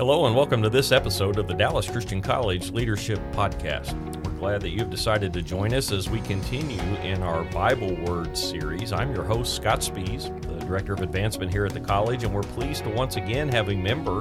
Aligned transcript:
Hello, 0.00 0.24
and 0.24 0.34
welcome 0.34 0.62
to 0.62 0.70
this 0.70 0.92
episode 0.92 1.38
of 1.38 1.46
the 1.46 1.52
Dallas 1.52 1.86
Christian 1.86 2.22
College 2.22 2.70
Leadership 2.70 3.20
Podcast. 3.32 3.92
We're 4.24 4.38
glad 4.38 4.62
that 4.62 4.70
you've 4.70 4.88
decided 4.88 5.30
to 5.34 5.42
join 5.42 5.74
us 5.74 5.92
as 5.92 6.08
we 6.08 6.22
continue 6.22 6.80
in 7.02 7.22
our 7.22 7.44
Bible 7.52 7.94
Words 8.06 8.42
series. 8.42 8.94
I'm 8.94 9.14
your 9.14 9.24
host, 9.24 9.54
Scott 9.54 9.80
Spees, 9.80 10.30
the 10.48 10.64
Director 10.64 10.94
of 10.94 11.02
Advancement 11.02 11.52
here 11.52 11.66
at 11.66 11.74
the 11.74 11.80
college, 11.80 12.24
and 12.24 12.32
we're 12.32 12.40
pleased 12.40 12.84
to 12.84 12.90
once 12.90 13.16
again 13.16 13.50
have 13.50 13.68
a 13.68 13.74
member 13.74 14.20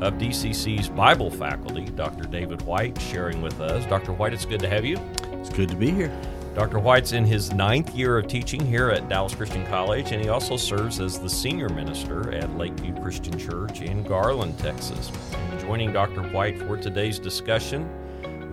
of 0.00 0.14
DCC's 0.14 0.88
Bible 0.90 1.30
faculty, 1.30 1.86
Dr. 1.86 2.22
David 2.28 2.62
White, 2.62 2.96
sharing 3.00 3.42
with 3.42 3.60
us. 3.60 3.84
Dr. 3.86 4.12
White, 4.12 4.32
it's 4.32 4.44
good 4.44 4.60
to 4.60 4.68
have 4.68 4.84
you. 4.84 4.96
It's 5.32 5.50
good 5.50 5.70
to 5.70 5.76
be 5.76 5.90
here. 5.90 6.16
Dr. 6.56 6.78
White's 6.78 7.12
in 7.12 7.26
his 7.26 7.52
ninth 7.52 7.94
year 7.94 8.16
of 8.16 8.28
teaching 8.28 8.64
here 8.64 8.88
at 8.88 9.10
Dallas 9.10 9.34
Christian 9.34 9.66
College, 9.66 10.12
and 10.12 10.22
he 10.22 10.30
also 10.30 10.56
serves 10.56 11.00
as 11.00 11.20
the 11.20 11.28
senior 11.28 11.68
minister 11.68 12.32
at 12.32 12.56
Lakeview 12.56 12.98
Christian 13.02 13.38
Church 13.38 13.82
in 13.82 14.02
Garland, 14.02 14.58
Texas. 14.58 15.12
And 15.34 15.60
joining 15.60 15.92
Dr. 15.92 16.22
White 16.22 16.58
for 16.60 16.78
today's 16.78 17.18
discussion 17.18 17.86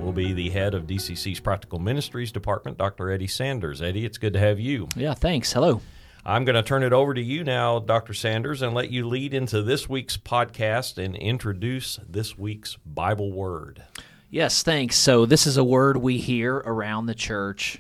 will 0.03 0.11
be 0.11 0.33
the 0.33 0.49
head 0.49 0.73
of 0.73 0.85
DCC's 0.85 1.39
Practical 1.39 1.79
Ministries 1.79 2.33
Department, 2.33 2.77
Dr. 2.77 3.09
Eddie 3.09 3.25
Sanders. 3.25 3.81
Eddie, 3.81 4.05
it's 4.05 4.17
good 4.17 4.33
to 4.33 4.39
have 4.39 4.59
you. 4.59 4.89
Yeah, 4.97 5.13
thanks. 5.13 5.53
Hello. 5.53 5.79
I'm 6.25 6.43
going 6.43 6.57
to 6.57 6.61
turn 6.61 6.83
it 6.83 6.91
over 6.91 7.13
to 7.13 7.21
you 7.21 7.45
now, 7.45 7.79
Dr. 7.79 8.13
Sanders, 8.13 8.61
and 8.61 8.73
let 8.73 8.91
you 8.91 9.07
lead 9.07 9.33
into 9.33 9.61
this 9.61 9.87
week's 9.87 10.17
podcast 10.17 11.01
and 11.01 11.15
introduce 11.15 12.01
this 12.05 12.37
week's 12.37 12.75
Bible 12.85 13.31
word. 13.31 13.81
Yes, 14.29 14.61
thanks. 14.61 14.97
So, 14.97 15.25
this 15.25 15.47
is 15.47 15.55
a 15.55 15.63
word 15.63 15.95
we 15.95 16.17
hear 16.17 16.57
around 16.57 17.05
the 17.05 17.15
church 17.15 17.79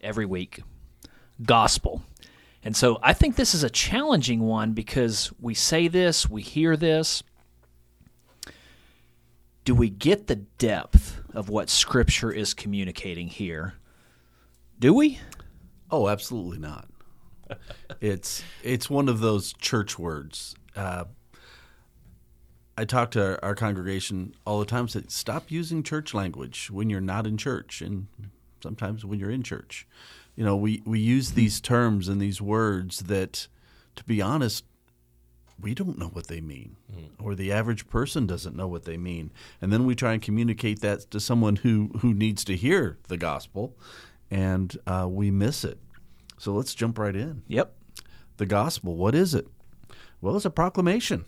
every 0.00 0.26
week 0.26 0.62
gospel. 1.42 2.02
And 2.62 2.76
so 2.76 2.98
I 3.02 3.12
think 3.12 3.36
this 3.36 3.54
is 3.54 3.62
a 3.62 3.70
challenging 3.70 4.40
one 4.40 4.72
because 4.72 5.32
we 5.40 5.54
say 5.54 5.88
this, 5.88 6.28
we 6.28 6.42
hear 6.42 6.76
this. 6.76 7.22
Do 9.64 9.74
we 9.74 9.90
get 9.90 10.26
the 10.26 10.36
depth 10.36 11.20
of 11.34 11.48
what 11.48 11.68
Scripture 11.68 12.32
is 12.32 12.54
communicating 12.54 13.28
here? 13.28 13.74
Do 14.78 14.94
we? 14.94 15.20
Oh, 15.90 16.08
absolutely 16.08 16.58
not. 16.58 16.88
it's 18.00 18.42
it's 18.62 18.88
one 18.88 19.08
of 19.08 19.20
those 19.20 19.52
church 19.54 19.98
words. 19.98 20.54
Uh, 20.74 21.04
I 22.76 22.84
talk 22.84 23.10
to 23.12 23.22
our, 23.22 23.38
our 23.42 23.54
congregation 23.54 24.34
all 24.46 24.60
the 24.60 24.66
time. 24.66 24.88
Say, 24.88 25.02
stop 25.08 25.50
using 25.50 25.82
church 25.82 26.14
language 26.14 26.70
when 26.70 26.88
you're 26.88 27.00
not 27.00 27.26
in 27.26 27.36
church, 27.36 27.82
and 27.82 28.06
sometimes 28.62 29.04
when 29.04 29.18
you're 29.18 29.30
in 29.30 29.42
church. 29.42 29.86
You 30.36 30.44
know, 30.44 30.56
we, 30.56 30.82
we 30.84 31.00
use 31.00 31.32
these 31.32 31.60
terms 31.60 32.08
and 32.08 32.20
these 32.20 32.40
words 32.40 33.00
that, 33.00 33.48
to 33.96 34.04
be 34.04 34.22
honest, 34.22 34.64
we 35.60 35.74
don't 35.74 35.98
know 35.98 36.08
what 36.08 36.28
they 36.28 36.40
mean, 36.40 36.76
mm. 36.92 37.08
or 37.18 37.34
the 37.34 37.50
average 37.50 37.88
person 37.88 38.26
doesn't 38.26 38.54
know 38.54 38.68
what 38.68 38.84
they 38.84 38.96
mean. 38.96 39.32
And 39.60 39.72
then 39.72 39.84
we 39.84 39.94
try 39.94 40.12
and 40.12 40.22
communicate 40.22 40.80
that 40.80 41.10
to 41.10 41.18
someone 41.18 41.56
who, 41.56 41.90
who 41.98 42.14
needs 42.14 42.44
to 42.44 42.56
hear 42.56 42.98
the 43.08 43.16
gospel, 43.16 43.76
and 44.30 44.76
uh, 44.86 45.08
we 45.10 45.30
miss 45.30 45.64
it. 45.64 45.78
So 46.38 46.52
let's 46.52 46.74
jump 46.74 46.98
right 46.98 47.16
in. 47.16 47.42
Yep. 47.48 47.74
The 48.36 48.46
gospel, 48.46 48.94
what 48.94 49.16
is 49.16 49.34
it? 49.34 49.48
Well, 50.20 50.36
it's 50.36 50.44
a 50.44 50.50
proclamation. 50.50 51.24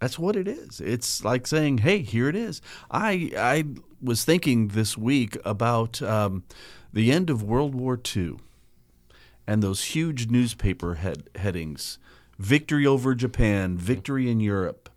That's 0.00 0.18
what 0.18 0.36
it 0.36 0.46
is. 0.46 0.80
It's 0.80 1.24
like 1.24 1.46
saying, 1.46 1.78
"Hey, 1.78 2.02
here 2.02 2.28
it 2.28 2.36
is." 2.36 2.62
I 2.90 3.32
I 3.36 3.64
was 4.02 4.24
thinking 4.24 4.68
this 4.68 4.96
week 4.96 5.36
about 5.44 6.00
um, 6.02 6.44
the 6.92 7.10
end 7.12 7.30
of 7.30 7.42
World 7.42 7.74
War 7.74 7.98
II 8.16 8.36
and 9.46 9.62
those 9.62 9.84
huge 9.84 10.28
newspaper 10.28 10.96
head, 10.96 11.28
headings 11.34 11.98
victory 12.38 12.86
over 12.86 13.14
Japan, 13.14 13.76
victory 13.76 14.30
in 14.30 14.40
Europe, 14.40 14.88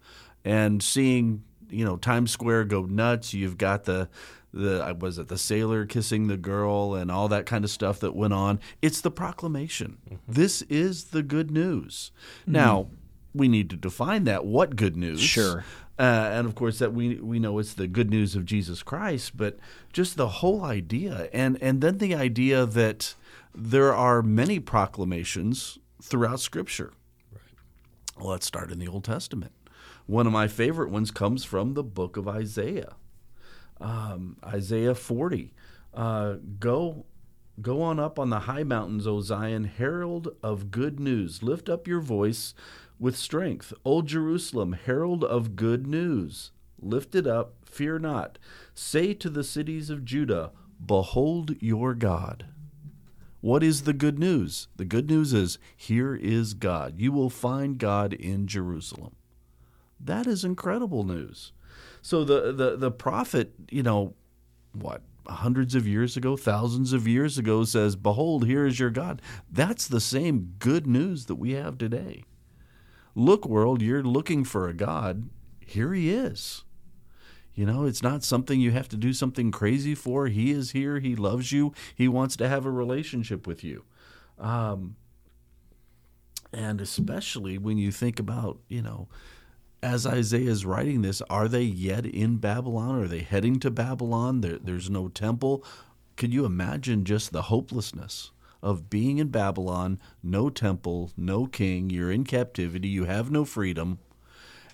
and 0.46 0.82
seeing 0.82 1.44
you 1.70 1.86
know 1.86 1.98
Times 1.98 2.32
Square 2.32 2.66
go 2.66 2.84
nuts. 2.84 3.34
You've 3.34 3.58
got 3.58 3.86
the 3.86 4.10
the 4.54 4.96
was 5.00 5.18
it 5.18 5.28
the 5.28 5.38
sailor 5.38 5.86
kissing 5.86 6.28
the 6.28 6.38
girl 6.38 6.96
and 6.96 7.10
all 7.12 7.28
that 7.30 7.46
kind 7.46 7.64
of 7.64 7.72
stuff 7.72 8.00
that 8.02 8.16
went 8.16 8.34
on. 8.34 8.60
It's 8.82 9.02
the 9.02 9.12
proclamation. 9.12 9.98
Mm-hmm. 10.06 10.16
This 10.28 10.62
is 10.64 11.06
the 11.06 11.24
good 11.24 11.52
news. 11.52 12.12
Mm-hmm. 12.42 12.52
Now 12.52 12.88
we 13.34 13.48
need 13.48 13.70
to 13.70 13.78
define 13.78 14.26
that. 14.26 14.46
What 14.46 14.76
good 14.76 14.98
news? 14.98 15.22
Sure. 15.22 15.64
Uh, 16.02 16.32
and 16.34 16.48
of 16.48 16.56
course 16.56 16.80
that 16.80 16.94
we 16.94 17.18
we 17.18 17.38
know 17.38 17.60
it's 17.60 17.76
the 17.76 17.88
good 17.88 18.10
news 18.10 18.36
of 18.36 18.44
Jesus 18.44 18.82
Christ, 18.82 19.38
but 19.38 19.60
just 19.94 20.18
the 20.18 20.42
whole 20.42 20.64
idea, 20.64 21.30
and 21.32 21.62
and 21.62 21.80
then 21.80 22.00
the 22.00 22.16
idea 22.16 22.66
that 22.66 23.14
there 23.54 23.94
are 23.94 24.24
many 24.24 24.60
proclamations 24.60 25.78
throughout 26.02 26.40
Scripture. 26.40 26.92
Right. 27.32 28.18
Well, 28.18 28.30
let's 28.30 28.48
start 28.48 28.72
in 28.72 28.80
the 28.80 28.88
Old 28.88 29.04
Testament. 29.04 29.52
One 30.08 30.26
of 30.26 30.34
my 30.34 30.48
favorite 30.48 30.90
ones 30.90 31.12
comes 31.12 31.46
from 31.46 31.76
the 31.76 31.84
book 31.84 32.18
of 32.18 32.28
Isaiah, 32.28 32.96
um, 33.80 34.38
Isaiah 34.44 34.96
forty. 34.96 35.54
Uh, 35.94 36.38
go 36.60 37.06
Go 37.62 37.82
on 37.84 38.00
up 38.00 38.18
on 38.18 38.30
the 38.30 38.40
high 38.40 38.64
mountains, 38.64 39.06
O 39.06 39.22
Zion, 39.22 39.66
herald 39.66 40.30
of 40.42 40.72
good 40.72 41.00
news. 41.00 41.44
Lift 41.44 41.70
up 41.70 41.86
your 41.86 42.00
voice 42.00 42.56
with 43.02 43.18
strength. 43.18 43.74
O 43.84 44.04
Jerusalem, 44.04 44.74
herald 44.74 45.24
of 45.24 45.56
good 45.58 45.88
news, 45.88 46.52
lift 46.80 47.16
it 47.16 47.26
up, 47.26 47.56
fear 47.66 48.00
not. 48.00 48.38
Say 48.76 49.14
to 49.16 49.30
the 49.30 49.44
cities 49.44 49.90
of 49.90 50.06
Judah, 50.06 50.52
Behold 50.86 51.56
your 51.60 51.94
God. 51.96 52.46
What 53.42 53.64
is 53.64 53.84
the 53.84 53.94
good 53.94 54.20
news? 54.20 54.68
The 54.76 54.86
good 54.86 55.10
news 55.10 55.34
is 55.34 55.58
here 55.76 56.16
is 56.16 56.54
God. 56.54 57.00
You 57.00 57.12
will 57.12 57.32
find 57.32 57.80
God 57.80 58.14
in 58.14 58.46
Jerusalem. 58.46 59.16
That 60.00 60.28
is 60.28 60.46
incredible 60.46 61.04
news. 61.04 61.52
So 62.04 62.24
the 62.24 62.52
the, 62.52 62.78
the 62.78 62.92
prophet, 62.92 63.54
you 63.70 63.82
know, 63.82 64.14
what, 64.74 65.02
hundreds 65.28 65.74
of 65.74 65.88
years 65.88 66.18
ago, 66.18 66.38
thousands 66.38 66.94
of 66.94 67.08
years 67.08 67.40
ago 67.40 67.64
says, 67.64 67.96
Behold, 67.96 68.46
here 68.46 68.66
is 68.66 68.80
your 68.80 68.92
God. 68.92 69.24
That's 69.52 69.88
the 69.88 70.02
same 70.02 70.54
good 70.60 70.86
news 70.86 71.26
that 71.26 71.36
we 71.36 71.54
have 71.54 71.80
today. 71.80 72.26
Look, 73.16 73.46
world, 73.46 73.82
you're 73.82 74.04
looking 74.04 74.44
for 74.44 74.68
a 74.68 74.74
God. 74.74 75.30
Here 75.60 75.94
he 75.94 76.12
is. 76.12 76.64
You 77.54 77.66
know, 77.66 77.86
it's 77.86 78.02
not 78.02 78.24
something 78.24 78.62
you 78.62 78.72
have 78.72 78.88
to 78.90 78.98
do 78.98 79.14
something 79.14 79.52
crazy 79.52 79.94
for. 79.94 80.28
He 80.28 80.52
is 80.52 80.72
here. 80.72 81.00
He 81.00 81.16
loves 81.16 81.52
you. 81.52 81.74
He 81.96 82.08
wants 82.08 82.38
to 82.38 82.48
have 82.48 82.66
a 82.66 82.72
relationship 82.72 83.46
with 83.46 83.64
you. 83.64 83.84
Um, 84.40 84.96
and 86.54 86.82
especially 86.82 87.58
when 87.58 87.78
you 87.78 87.92
think 87.92 88.20
about, 88.20 88.60
you 88.68 88.82
know, 88.82 89.08
as 89.84 90.06
Isaiah 90.06 90.50
is 90.50 90.66
writing 90.66 91.02
this, 91.02 91.22
are 91.30 91.48
they 91.48 91.64
yet 91.64 92.06
in 92.06 92.38
Babylon? 92.38 93.02
Are 93.02 93.08
they 93.08 93.20
heading 93.20 93.60
to 93.60 93.72
Babylon? 93.72 94.42
There, 94.42 94.58
there's 94.58 94.90
no 94.90 95.08
temple. 95.08 95.66
Can 96.16 96.32
you 96.32 96.46
imagine 96.46 97.04
just 97.04 97.32
the 97.32 97.44
hopelessness 97.44 98.32
of 98.62 98.90
being 98.90 99.18
in 99.18 99.30
Babylon, 99.30 100.00
no 100.22 100.50
temple, 100.50 101.12
no 101.18 101.46
king, 101.46 101.90
you're 101.90 102.12
in 102.12 102.24
captivity, 102.24 102.88
you 102.88 103.06
have 103.06 103.32
no 103.32 103.46
freedom. 103.46 104.00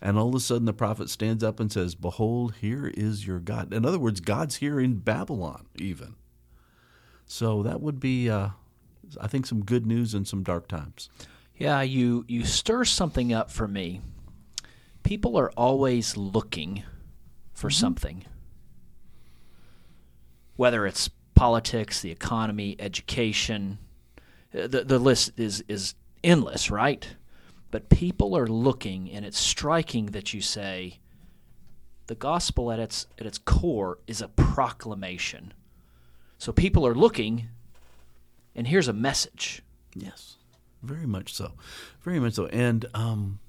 And 0.02 0.18
all 0.18 0.30
of 0.30 0.36
a 0.36 0.40
sudden, 0.40 0.66
the 0.66 0.74
prophet 0.74 1.10
stands 1.10 1.44
up 1.44 1.60
and 1.60 1.72
says, 1.72 1.96
Behold, 1.96 2.56
here 2.62 2.92
is 2.96 3.26
your 3.26 3.40
God. 3.40 3.74
In 3.74 3.86
other 3.86 3.98
words, 3.98 4.20
God's 4.20 4.58
here 4.58 4.80
in 4.80 4.96
Babylon, 4.96 5.66
even. 5.76 6.16
So 7.26 7.64
that 7.64 7.82
would 7.82 8.00
be, 8.00 8.30
uh, 8.30 8.50
I 9.20 9.28
think, 9.28 9.46
some 9.46 9.66
good 9.66 9.86
news 9.86 10.14
in 10.14 10.26
some 10.26 10.44
dark 10.44 10.68
times. 10.68 11.10
Yeah, 11.56 11.82
you, 11.82 12.26
you 12.28 12.46
stir 12.46 12.86
something 12.86 13.34
up 13.34 13.50
for 13.50 13.68
me. 13.68 14.02
People 15.02 15.38
are 15.38 15.52
always 15.58 16.16
looking 16.16 16.84
for 17.54 17.70
mm-hmm. 17.70 17.80
something, 17.80 18.26
whether 20.56 20.86
it's 20.86 21.10
politics, 21.38 22.02
the 22.02 22.12
economy, 22.12 22.76
education. 22.80 23.78
Uh, 24.54 24.68
the, 24.68 24.84
the 24.84 25.00
list 25.00 25.32
is, 25.38 25.64
is 25.68 25.94
endless, 26.24 26.72
right? 26.72 27.08
But 27.70 27.90
people 27.90 28.36
are 28.36 28.48
looking, 28.48 29.12
and 29.12 29.26
it's 29.26 29.38
striking 29.40 30.08
that 30.08 30.34
you 30.34 30.42
say 30.42 31.00
the 32.08 32.16
gospel 32.16 32.72
at 32.72 32.80
its, 32.80 33.06
at 33.20 33.26
its 33.26 33.38
core 33.38 34.00
is 34.08 34.22
a 34.22 34.30
proclamation. 34.30 35.54
So 36.38 36.52
people 36.52 36.88
are 36.88 36.96
looking, 36.96 37.50
and 38.56 38.68
here's 38.68 38.88
a 38.88 38.94
message. 38.94 39.62
Yes, 39.94 40.38
very 40.82 41.06
much 41.06 41.34
so. 41.34 41.52
Very 42.02 42.20
much 42.20 42.34
so. 42.34 42.48
And 42.48 42.86
um, 42.94 43.40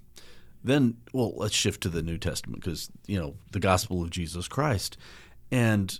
then, 0.64 0.96
well, 1.12 1.32
let's 1.36 1.54
shift 1.54 1.82
to 1.82 1.88
the 1.88 2.02
New 2.02 2.18
Testament 2.18 2.62
because, 2.62 2.90
you 3.06 3.18
know, 3.18 3.36
the 3.52 3.60
gospel 3.60 4.02
of 4.02 4.10
Jesus 4.10 4.48
Christ. 4.48 4.96
And 5.50 5.98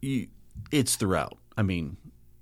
you, 0.00 0.28
it's 0.70 0.96
throughout. 0.96 1.38
I 1.56 1.62
mean, 1.62 1.96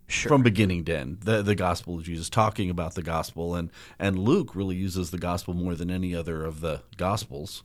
Sure. 0.07 0.29
from 0.31 0.43
beginning 0.43 0.85
to 0.87 0.99
end 0.99 1.21
the 1.21 1.41
the 1.41 1.55
gospel 1.55 1.97
of 1.97 2.03
jesus 2.03 2.29
talking 2.29 2.69
about 2.69 2.97
the 2.97 3.03
gospel 3.03 3.55
and 3.55 3.71
and 3.97 4.19
luke 4.19 4.57
really 4.57 4.75
uses 4.75 5.13
the 5.13 5.19
gospel 5.19 5.55
more 5.55 5.77
than 5.77 5.89
any 5.89 6.17
other 6.17 6.45
of 6.45 6.61
the 6.61 6.83
gospels 6.97 7.63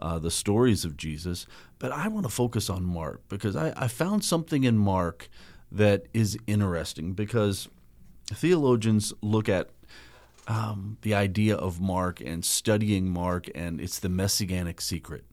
uh, 0.00 0.18
the 0.18 0.30
stories 0.30 0.86
of 0.86 0.96
jesus 0.96 1.46
but 1.78 1.92
i 1.92 2.08
want 2.08 2.24
to 2.24 2.32
focus 2.32 2.70
on 2.70 2.82
mark 2.82 3.20
because 3.28 3.54
I, 3.54 3.74
I 3.76 3.88
found 3.88 4.24
something 4.24 4.64
in 4.64 4.78
mark 4.78 5.28
that 5.70 6.06
is 6.14 6.38
interesting 6.46 7.12
because 7.12 7.68
theologians 8.32 9.12
look 9.20 9.46
at 9.46 9.68
um, 10.48 10.96
the 11.02 11.14
idea 11.14 11.56
of 11.56 11.80
Mark 11.80 12.20
and 12.20 12.44
studying 12.44 13.08
Mark, 13.08 13.48
and 13.54 13.80
it's 13.80 13.98
the 13.98 14.08
messianic 14.08 14.80
secret. 14.80 15.24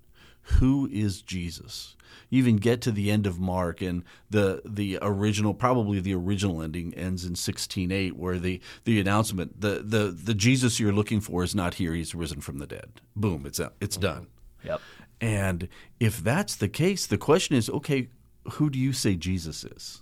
Who 0.44 0.90
is 0.92 1.22
Jesus? 1.22 1.95
You 2.30 2.40
even 2.40 2.57
get 2.57 2.81
to 2.81 2.92
the 2.92 3.12
end 3.12 3.28
of 3.28 3.40
Mark, 3.40 3.81
and 3.81 4.04
the 4.30 4.62
the 4.66 5.00
original, 5.01 5.54
probably 5.54 6.00
the 6.00 6.16
original 6.16 6.62
ending, 6.62 6.94
ends 6.95 7.25
in 7.25 7.36
sixteen 7.36 7.92
eight, 7.92 8.16
where 8.16 8.40
the 8.40 8.60
the 8.84 9.00
announcement, 9.00 9.62
the 9.62 9.84
the 9.84 10.07
the 10.10 10.34
Jesus 10.34 10.80
you're 10.80 10.92
looking 10.92 11.22
for 11.22 11.44
is 11.44 11.56
not 11.56 11.75
here; 11.75 11.94
he's 11.94 12.16
risen 12.16 12.42
from 12.42 12.57
the 12.57 12.68
dead. 12.68 13.01
Boom! 13.16 13.45
It's 13.45 13.60
it's 13.80 13.98
mm-hmm. 13.98 14.01
done. 14.01 14.28
Yep. 14.63 14.81
And 15.22 15.69
if 16.00 16.24
that's 16.24 16.56
the 16.56 16.68
case, 16.68 17.06
the 17.07 17.18
question 17.18 17.56
is, 17.56 17.69
okay, 17.69 18.10
who 18.54 18.69
do 18.69 18.78
you 18.78 18.94
say 18.94 19.16
Jesus 19.16 19.63
is? 19.63 20.01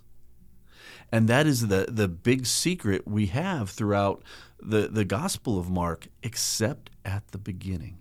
And 1.12 1.28
that 1.28 1.46
is 1.46 1.68
the 1.68 1.86
the 1.88 2.08
big 2.08 2.46
secret 2.46 3.06
we 3.06 3.26
have 3.26 3.70
throughout 3.70 4.22
the, 4.60 4.88
the 4.88 5.04
Gospel 5.04 5.58
of 5.58 5.70
Mark, 5.70 6.08
except 6.22 6.90
at 7.04 7.28
the 7.28 7.38
beginning. 7.38 7.98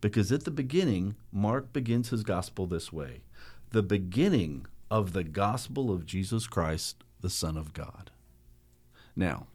Because 0.00 0.30
at 0.30 0.44
the 0.44 0.50
beginning, 0.50 1.16
Mark 1.32 1.72
begins 1.72 2.10
his 2.10 2.22
gospel 2.22 2.66
this 2.66 2.92
way 2.92 3.22
the 3.70 3.82
beginning 3.82 4.66
of 4.90 5.12
the 5.12 5.24
gospel 5.24 5.90
of 5.90 6.06
Jesus 6.06 6.46
Christ, 6.46 7.04
the 7.20 7.28
Son 7.28 7.56
of 7.56 7.74
God. 7.74 8.10
Now, 9.14 9.48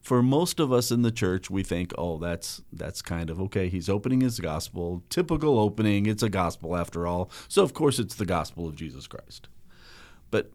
for 0.00 0.22
most 0.22 0.58
of 0.60 0.72
us 0.72 0.90
in 0.90 1.02
the 1.02 1.10
church, 1.10 1.50
we 1.50 1.62
think, 1.62 1.92
oh, 1.98 2.18
that's 2.18 2.62
that's 2.72 3.02
kind 3.02 3.30
of 3.30 3.40
okay. 3.42 3.68
He's 3.68 3.88
opening 3.88 4.20
his 4.20 4.40
gospel, 4.40 5.02
typical 5.10 5.58
opening. 5.58 6.06
It's 6.06 6.22
a 6.22 6.30
gospel 6.30 6.76
after 6.76 7.06
all, 7.06 7.30
so 7.48 7.62
of 7.62 7.74
course 7.74 7.98
it's 7.98 8.14
the 8.14 8.26
gospel 8.26 8.66
of 8.66 8.76
Jesus 8.76 9.06
Christ. 9.06 9.48
But 10.30 10.50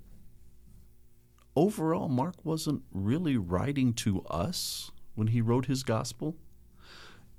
overall, 1.56 2.10
Mark 2.10 2.36
wasn't 2.44 2.84
really 2.92 3.38
writing 3.38 3.94
to 3.94 4.24
us 4.24 4.92
when 5.16 5.28
he 5.28 5.42
wrote 5.42 5.66
his 5.66 5.84
gospel. 5.84 6.36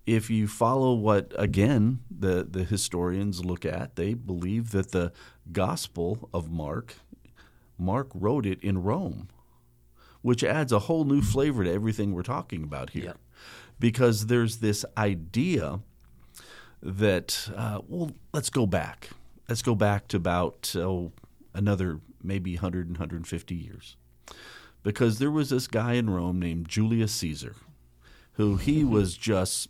If 0.07 0.29
you 0.29 0.47
follow 0.47 0.95
what 0.95 1.33
again 1.37 2.01
the 2.11 2.47
the 2.49 2.65
historians 2.65 3.45
look 3.45 3.65
at, 3.65 3.97
they 3.97 4.15
believe 4.15 4.71
that 4.73 4.93
the 4.93 5.13
gospel 5.51 6.29
of 6.33 6.51
Mark, 6.51 6.97
Mark 7.79 8.09
wrote 8.15 8.45
it 8.45 8.63
in 8.63 8.83
Rome, 8.83 9.29
which 10.21 10.45
adds 10.45 10.73
a 10.73 10.81
whole 10.81 11.05
new 11.05 11.23
flavor 11.23 11.65
to 11.65 11.73
everything 11.73 12.13
we're 12.13 12.23
talking 12.23 12.63
about 12.63 12.91
here, 12.91 13.15
because 13.81 14.27
there's 14.27 14.59
this 14.59 14.85
idea 14.99 15.81
that 16.83 17.49
uh, 17.57 17.81
well, 17.89 18.13
let's 18.33 18.51
go 18.51 18.67
back. 18.67 19.11
Let's 19.49 19.63
go 19.63 19.75
back 19.75 20.09
to 20.09 20.19
about 20.19 20.75
oh, 20.77 21.13
another 21.55 22.01
maybe 22.23 22.55
100 22.55 22.87
and 22.87 22.97
150 22.97 23.55
years. 23.55 23.97
Because 24.83 25.19
there 25.19 25.31
was 25.31 25.51
this 25.51 25.67
guy 25.67 25.95
in 25.95 26.11
Rome 26.11 26.41
named 26.41 26.69
Julius 26.69 27.13
Caesar, 27.15 27.55
who 28.33 28.57
he 28.57 28.85
was 28.85 29.17
just 29.17 29.69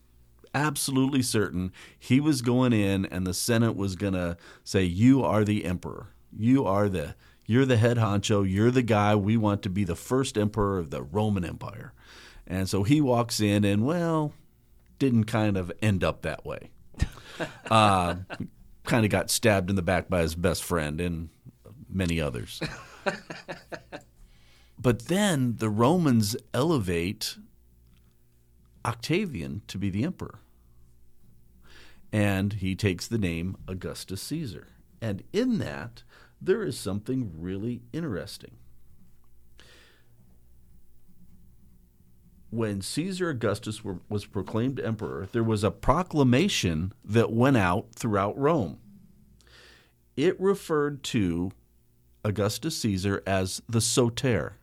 absolutely 0.54 1.22
certain 1.22 1.72
he 1.98 2.20
was 2.20 2.42
going 2.42 2.72
in 2.72 3.04
and 3.06 3.26
the 3.26 3.34
Senate 3.34 3.76
was 3.76 3.96
going 3.96 4.14
to 4.14 4.36
say, 4.62 4.84
You 4.84 5.22
are 5.24 5.44
the 5.44 5.64
emperor. 5.64 6.08
You 6.36 6.64
are 6.66 6.88
the. 6.88 7.14
You're 7.46 7.66
the 7.66 7.76
head 7.76 7.98
honcho. 7.98 8.50
You're 8.50 8.70
the 8.70 8.82
guy 8.82 9.14
we 9.14 9.36
want 9.36 9.62
to 9.62 9.70
be 9.70 9.84
the 9.84 9.94
first 9.94 10.38
emperor 10.38 10.78
of 10.78 10.90
the 10.90 11.02
Roman 11.02 11.44
Empire. 11.44 11.92
And 12.46 12.68
so 12.68 12.84
he 12.84 13.02
walks 13.02 13.38
in 13.38 13.64
and, 13.64 13.84
well, 13.84 14.32
didn't 14.98 15.24
kind 15.24 15.58
of 15.58 15.70
end 15.82 16.02
up 16.02 16.22
that 16.22 16.46
way. 16.46 16.70
uh, 17.70 18.16
kind 18.84 19.04
of 19.04 19.10
got 19.10 19.30
stabbed 19.30 19.68
in 19.68 19.76
the 19.76 19.82
back 19.82 20.08
by 20.08 20.22
his 20.22 20.34
best 20.34 20.64
friend 20.64 21.00
and 21.02 21.28
many 21.90 22.18
others. 22.18 22.62
But 24.84 25.06
then 25.06 25.56
the 25.56 25.70
Romans 25.70 26.36
elevate 26.52 27.38
Octavian 28.84 29.62
to 29.68 29.78
be 29.78 29.88
the 29.88 30.04
emperor. 30.04 30.40
And 32.14 32.52
he 32.52 32.76
takes 32.76 33.08
the 33.08 33.18
name 33.18 33.56
Augustus 33.66 34.22
Caesar. 34.22 34.68
And 35.02 35.24
in 35.32 35.58
that, 35.58 36.04
there 36.40 36.62
is 36.62 36.78
something 36.78 37.32
really 37.36 37.82
interesting. 37.92 38.52
When 42.50 42.82
Caesar 42.82 43.30
Augustus 43.30 43.82
were, 43.82 43.98
was 44.08 44.26
proclaimed 44.26 44.78
emperor, 44.78 45.26
there 45.32 45.42
was 45.42 45.64
a 45.64 45.72
proclamation 45.72 46.92
that 47.04 47.32
went 47.32 47.56
out 47.56 47.88
throughout 47.96 48.38
Rome. 48.38 48.78
It 50.16 50.40
referred 50.40 51.02
to 51.04 51.50
Augustus 52.24 52.76
Caesar 52.76 53.24
as 53.26 53.60
the 53.68 53.80
soter, 53.80 54.58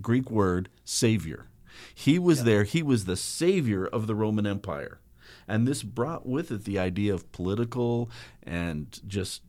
Greek 0.00 0.28
word 0.28 0.68
savior. 0.84 1.46
He 1.94 2.18
was 2.18 2.42
there, 2.42 2.64
he 2.64 2.82
was 2.82 3.04
the 3.04 3.16
savior 3.16 3.86
of 3.86 4.08
the 4.08 4.16
Roman 4.16 4.44
Empire. 4.44 4.98
And 5.50 5.66
this 5.66 5.82
brought 5.82 6.26
with 6.26 6.52
it 6.52 6.64
the 6.64 6.78
idea 6.78 7.12
of 7.12 7.32
political 7.32 8.08
and 8.44 9.00
just 9.04 9.42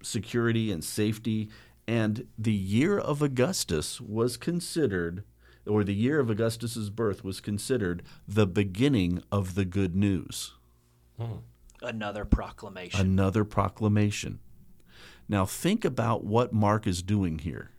security 0.00 0.70
and 0.70 0.84
safety. 0.84 1.50
And 1.88 2.28
the 2.38 2.52
year 2.52 3.00
of 3.00 3.20
Augustus 3.20 4.00
was 4.00 4.36
considered, 4.36 5.24
or 5.66 5.82
the 5.82 5.92
year 5.92 6.20
of 6.20 6.30
Augustus's 6.30 6.88
birth 6.88 7.24
was 7.24 7.40
considered 7.40 8.04
the 8.28 8.46
beginning 8.46 9.24
of 9.32 9.56
the 9.56 9.64
good 9.64 9.96
news 9.96 10.52
hmm. 11.18 11.38
Another 11.82 12.24
proclamation. 12.24 13.00
another 13.00 13.44
proclamation. 13.44 14.38
Now, 15.28 15.44
think 15.46 15.84
about 15.84 16.22
what 16.22 16.52
Mark 16.52 16.86
is 16.86 17.02
doing 17.02 17.40
here. 17.40 17.72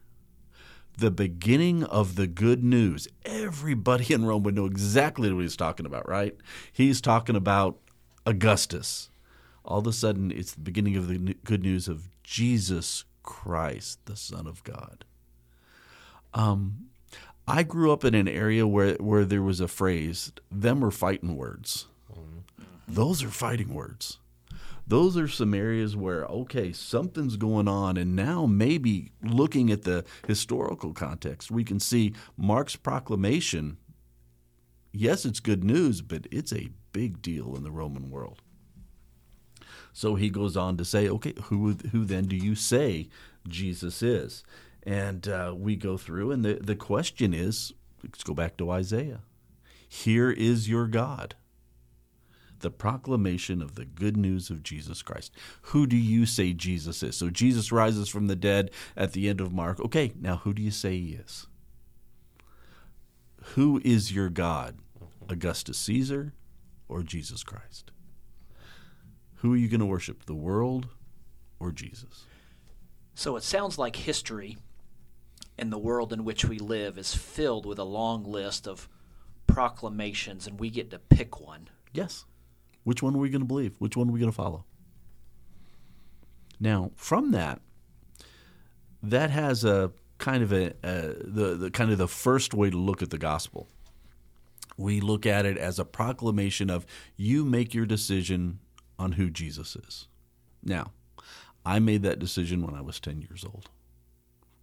The 0.98 1.12
beginning 1.12 1.84
of 1.84 2.16
the 2.16 2.28
good 2.28 2.64
news. 2.64 3.08
Everybody 3.26 4.14
in 4.14 4.26
Rome 4.26 4.44
would 4.44 4.56
know 4.56 4.66
exactly 4.66 5.32
what 5.34 5.42
he's 5.42 5.58
talking 5.58 5.86
about, 5.86 6.08
right? 6.08 6.36
He's 6.72 7.02
talking 7.02 7.36
about 7.36 7.78
Augustus. 8.26 9.10
All 9.66 9.80
of 9.80 9.88
a 9.88 9.94
sudden, 9.94 10.32
it's 10.32 10.54
the 10.54 10.62
beginning 10.62 10.96
of 10.96 11.08
the 11.08 11.36
good 11.44 11.64
news 11.64 11.88
of 11.88 12.10
Jesus 12.24 13.06
Christ, 13.24 14.00
the 14.06 14.16
Son 14.16 14.46
of 14.46 14.64
God. 14.64 15.06
Um, 16.34 16.88
I 17.48 17.64
grew 17.64 17.92
up 17.92 18.04
in 18.04 18.14
an 18.14 18.28
area 18.28 18.68
where, 18.68 18.96
where 18.96 19.26
there 19.26 19.42
was 19.42 19.60
a 19.60 19.68
phrase, 19.68 20.32
them 20.52 20.84
are 20.84 20.92
fighting 20.92 21.36
words. 21.36 21.88
Those 22.88 23.24
are 23.24 23.30
fighting 23.30 23.74
words 23.74 24.20
those 24.94 25.18
are 25.18 25.28
some 25.28 25.56
areas 25.56 25.96
where 25.96 26.24
okay 26.26 26.72
something's 26.72 27.36
going 27.36 27.68
on 27.68 27.98
and 27.98 28.16
now 28.16 28.46
maybe 28.46 29.12
looking 29.24 29.72
at 29.72 29.82
the 29.82 30.06
historical 30.28 30.94
context 30.94 31.50
we 31.50 31.64
can 31.64 31.80
see 31.80 32.14
mark's 32.38 32.76
proclamation. 32.76 33.76
Yes 34.92 35.26
it's 35.26 35.40
good 35.40 35.64
news 35.64 36.04
but 36.04 36.28
it's 36.30 36.54
a 36.54 36.70
big 36.92 37.24
deal 37.24 37.56
in 37.56 37.64
the 37.64 37.72
roman 37.72 38.12
world. 38.12 38.44
So 39.94 40.14
he 40.14 40.30
goes 40.30 40.56
on 40.56 40.78
to 40.78 40.86
say 40.86 41.10
okay 41.10 41.34
who 41.46 41.72
who 41.92 42.06
then 42.06 42.26
do 42.26 42.36
you 42.36 42.54
say 42.54 43.10
jesus 43.48 44.04
is? 44.04 44.44
And 44.84 45.28
uh, 45.28 45.56
we 45.58 45.76
go 45.76 45.98
through 45.98 46.30
and 46.30 46.46
the, 46.46 46.54
the 46.62 46.76
question 46.76 47.34
is 47.34 47.74
let's 48.04 48.24
go 48.24 48.36
back 48.36 48.58
to 48.58 48.70
isaiah. 48.70 49.22
Here 49.90 50.30
is 50.30 50.70
your 50.70 50.86
god 50.86 51.34
the 52.64 52.72
proclamation 52.72 53.62
of 53.62 53.76
the 53.76 53.86
good 53.86 54.18
news 54.18 54.50
of 54.50 54.64
Jesus 54.64 55.04
Christ. 55.04 55.32
Who 55.62 55.86
do 55.86 55.96
you 55.96 56.26
say 56.26 56.54
Jesus 56.54 57.04
is? 57.04 57.16
So 57.16 57.30
Jesus 57.30 57.72
rises 57.72 58.10
from 58.10 58.26
the 58.26 58.36
dead 58.36 58.72
at 58.98 59.14
the 59.14 59.30
end 59.30 59.40
of 59.40 59.54
Mark. 59.54 59.80
Okay, 59.80 60.14
now 60.20 60.38
who 60.38 60.54
do 60.54 60.64
you 60.64 60.72
say 60.72 60.98
he 60.98 61.14
is? 61.14 61.46
Who 63.54 63.80
is 63.84 64.12
your 64.12 64.30
God? 64.30 64.80
Augustus 65.30 65.78
Caesar 65.78 66.34
or 66.90 67.04
Jesus 67.04 67.44
Christ? 67.44 67.92
Who 69.36 69.54
are 69.54 69.58
you 69.58 69.68
going 69.68 69.80
to 69.82 69.86
worship, 69.86 70.26
the 70.26 70.34
world 70.34 70.88
or 71.60 71.72
Jesus? 71.72 72.26
So 73.14 73.36
it 73.36 73.44
sounds 73.44 73.78
like 73.78 73.96
history 73.96 74.58
and 75.58 75.72
the 75.72 75.78
world 75.78 76.12
in 76.12 76.24
which 76.24 76.46
we 76.46 76.58
live 76.58 76.98
is 76.98 77.14
filled 77.14 77.66
with 77.66 77.78
a 77.78 77.84
long 77.84 78.24
list 78.24 78.68
of 78.68 78.90
proclamations, 79.46 80.48
and 80.48 80.60
we 80.60 80.70
get 80.70 80.90
to 80.90 80.98
pick 80.98 81.40
one. 81.40 81.70
Yes. 81.92 82.26
Which 82.84 83.02
one 83.02 83.16
are 83.16 83.20
we 83.20 83.30
going 83.30 83.42
to 83.42 83.48
believe? 83.48 83.76
Which 83.80 83.96
one 83.96 84.10
are 84.10 84.12
we 84.12 84.20
going 84.20 84.32
to 84.32 84.36
follow? 84.36 84.66
Now, 86.60 86.92
from 86.96 87.32
that, 87.32 87.62
that 89.02 89.30
has 89.30 89.66
a 89.66 89.92
kind 90.18 90.44
of 90.44 90.54
a, 90.54 90.74
a 90.84 91.14
the, 91.24 91.56
the 91.56 91.72
kind 91.72 91.92
of 91.92 91.98
the 91.98 92.08
first 92.08 92.54
way 92.54 92.70
to 92.70 92.78
look 92.78 93.02
at 93.02 93.10
the 93.10 93.18
gospel. 93.18 93.68
We 94.78 95.02
look 95.02 95.26
at 95.26 95.46
it 95.46 95.58
as 95.58 95.78
a 95.78 95.86
proclamation 95.86 96.70
of 96.70 96.86
you 97.16 97.46
make 97.46 97.74
your 97.74 97.86
decision 97.86 98.60
on 98.98 99.14
who 99.14 99.30
Jesus 99.30 99.76
is. 99.76 100.08
Now, 100.64 100.92
I 101.66 101.80
made 101.80 102.04
that 102.04 102.20
decision 102.20 102.66
when 102.66 102.76
I 102.76 102.82
was 102.82 103.00
10 103.00 103.22
years 103.22 103.44
old. 103.44 103.70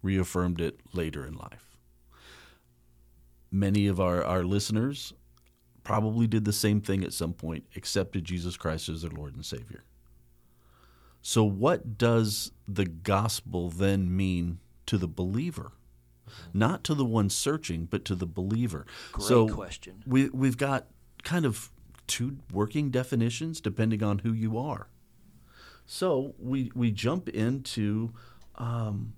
Reaffirmed 0.01 0.59
it 0.59 0.79
later 0.93 1.25
in 1.25 1.35
life. 1.35 1.77
Many 3.51 3.87
of 3.87 3.99
our, 3.99 4.23
our 4.23 4.43
listeners 4.43 5.13
probably 5.91 6.25
did 6.25 6.45
the 6.45 6.53
same 6.53 6.79
thing 6.79 7.03
at 7.03 7.11
some 7.11 7.33
point, 7.33 7.65
accepted 7.75 8.23
Jesus 8.23 8.55
Christ 8.55 8.87
as 8.87 9.01
their 9.01 9.11
Lord 9.11 9.35
and 9.35 9.45
Savior. 9.45 9.83
So, 11.21 11.43
what 11.43 11.97
does 11.97 12.51
the 12.65 12.85
gospel 12.85 13.69
then 13.69 14.15
mean 14.15 14.59
to 14.85 14.97
the 14.97 15.07
believer? 15.07 15.73
not 16.53 16.81
to 16.85 16.95
the 16.95 17.03
one 17.03 17.29
searching, 17.29 17.85
but 17.85 18.05
to 18.05 18.15
the 18.15 18.25
believer. 18.25 18.85
Great 19.11 19.27
so 19.27 19.49
question. 19.49 20.01
We 20.05 20.29
we've 20.29 20.55
got 20.55 20.87
kind 21.23 21.45
of 21.45 21.69
two 22.07 22.37
working 22.53 22.89
definitions 22.89 23.59
depending 23.59 24.01
on 24.01 24.19
who 24.19 24.31
you 24.31 24.57
are. 24.57 24.87
So 25.85 26.35
we 26.39 26.71
we 26.73 26.91
jump 26.91 27.27
into 27.27 28.13
um, 28.55 29.13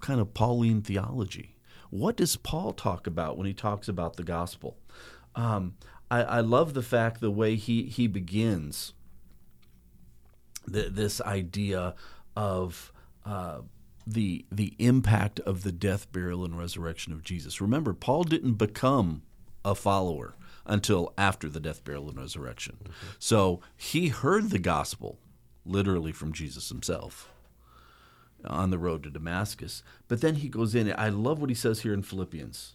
kind 0.00 0.20
of 0.20 0.34
Pauline 0.34 0.82
theology. 0.82 1.56
What 1.90 2.16
does 2.16 2.36
Paul 2.36 2.72
talk 2.72 3.06
about 3.06 3.38
when 3.38 3.46
he 3.46 3.54
talks 3.54 3.88
about 3.88 4.16
the 4.16 4.24
gospel? 4.24 4.76
Um, 5.36 5.76
I, 6.10 6.22
I, 6.22 6.40
love 6.40 6.72
the 6.72 6.82
fact 6.82 7.20
the 7.20 7.30
way 7.30 7.56
he 7.56 7.82
he 7.84 8.06
begins 8.06 8.94
the, 10.66 10.88
this 10.88 11.20
idea 11.20 11.94
of 12.34 12.92
uh, 13.24 13.58
the 14.06 14.46
the 14.50 14.74
impact 14.78 15.40
of 15.40 15.62
the 15.62 15.72
death, 15.72 16.10
burial, 16.12 16.44
and 16.44 16.58
resurrection 16.58 17.12
of 17.12 17.22
Jesus. 17.22 17.60
Remember, 17.60 17.92
Paul 17.92 18.24
didn't 18.24 18.54
become 18.54 19.22
a 19.64 19.74
follower 19.74 20.36
until 20.64 21.12
after 21.18 21.48
the 21.48 21.60
death, 21.60 21.84
burial, 21.84 22.08
and 22.08 22.18
resurrection. 22.18 22.78
Mm-hmm. 22.82 23.06
So 23.18 23.60
he 23.76 24.08
heard 24.08 24.50
the 24.50 24.58
gospel 24.58 25.18
literally 25.64 26.12
from 26.12 26.32
Jesus 26.32 26.68
himself 26.68 27.30
on 28.44 28.70
the 28.70 28.78
road 28.78 29.02
to 29.02 29.10
Damascus. 29.10 29.82
But 30.08 30.20
then 30.20 30.36
he 30.36 30.48
goes 30.48 30.74
in. 30.74 30.92
I 30.96 31.08
love 31.08 31.40
what 31.40 31.50
he 31.50 31.54
says 31.54 31.80
here 31.80 31.92
in 31.92 32.02
Philippians. 32.02 32.74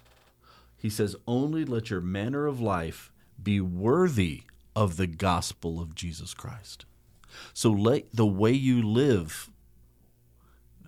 He 0.81 0.89
says, 0.89 1.15
Only 1.27 1.63
let 1.63 1.91
your 1.91 2.01
manner 2.01 2.47
of 2.47 2.59
life 2.59 3.11
be 3.41 3.61
worthy 3.61 4.43
of 4.75 4.97
the 4.97 5.05
gospel 5.05 5.79
of 5.79 5.93
Jesus 5.93 6.33
Christ. 6.33 6.85
So 7.53 7.69
let 7.69 8.11
the 8.11 8.25
way 8.25 8.51
you 8.51 8.81
live 8.81 9.51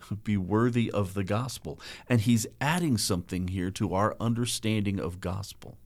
be 0.23 0.35
worthy 0.35 0.89
of 0.89 1.13
the 1.13 1.23
gospel. 1.23 1.79
And 2.09 2.21
he's 2.21 2.47
adding 2.59 2.97
something 2.97 3.49
here 3.49 3.69
to 3.71 3.93
our 3.93 4.15
understanding 4.19 4.99
of 4.99 5.21
gospel. 5.21 5.77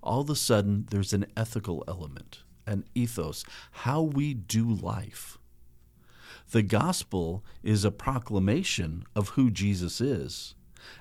All 0.00 0.20
of 0.20 0.30
a 0.30 0.36
sudden, 0.36 0.86
there's 0.90 1.12
an 1.12 1.26
ethical 1.36 1.82
element, 1.88 2.44
an 2.68 2.84
ethos, 2.94 3.44
how 3.72 4.00
we 4.00 4.32
do 4.32 4.68
life. 4.68 5.38
The 6.52 6.62
gospel 6.62 7.44
is 7.64 7.84
a 7.84 7.90
proclamation 7.90 9.04
of 9.16 9.30
who 9.30 9.50
Jesus 9.50 10.00
is, 10.00 10.54